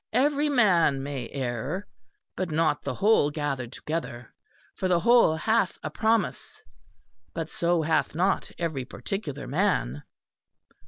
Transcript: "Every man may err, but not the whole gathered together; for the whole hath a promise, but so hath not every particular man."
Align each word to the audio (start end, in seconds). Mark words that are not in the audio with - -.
"Every 0.13 0.49
man 0.49 1.03
may 1.03 1.29
err, 1.29 1.87
but 2.35 2.49
not 2.49 2.81
the 2.81 2.95
whole 2.95 3.29
gathered 3.29 3.71
together; 3.71 4.33
for 4.73 4.87
the 4.87 5.01
whole 5.01 5.35
hath 5.35 5.77
a 5.83 5.91
promise, 5.91 6.59
but 7.35 7.51
so 7.51 7.83
hath 7.83 8.15
not 8.15 8.49
every 8.57 8.83
particular 8.83 9.45
man." 9.45 10.01